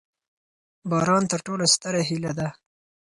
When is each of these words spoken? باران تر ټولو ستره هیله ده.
باران 0.89 1.23
تر 1.31 1.39
ټولو 1.47 1.65
ستره 1.73 2.01
هیله 2.09 2.31
ده. 2.39 2.47